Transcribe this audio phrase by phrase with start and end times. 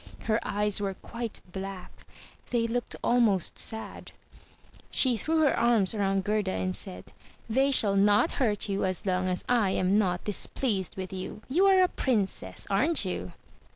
[0.23, 1.91] Her eyes were quite black;
[2.49, 4.11] they looked almost sad.
[4.89, 7.13] She threw her arms around Gerda and said,
[7.47, 11.43] "They shall not hurt you as long as I am not displeased with you.
[11.47, 13.33] You are a princess, aren't you?"